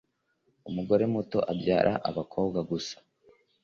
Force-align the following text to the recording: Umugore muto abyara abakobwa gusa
Umugore 0.69 1.03
muto 1.13 1.39
abyara 1.51 1.93
abakobwa 2.09 2.59
gusa 2.69 2.95